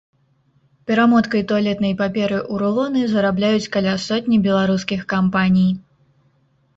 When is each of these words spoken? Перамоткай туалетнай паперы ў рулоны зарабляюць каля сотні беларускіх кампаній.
Перамоткай 0.91 1.41
туалетнай 1.49 1.91
паперы 1.99 2.39
ў 2.39 2.53
рулоны 2.63 3.03
зарабляюць 3.11 3.71
каля 3.75 3.93
сотні 4.07 4.39
беларускіх 4.49 5.05
кампаній. 5.15 5.69